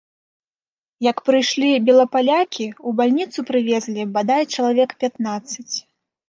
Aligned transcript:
Як 1.07 1.17
прыйшлі 1.27 1.69
белапалякі, 1.89 2.65
у 2.87 2.95
бальніцу 3.03 3.45
прывезлі, 3.51 4.07
бадай, 4.17 4.43
чалавек 4.57 4.89
пятнаццаць. 5.05 5.69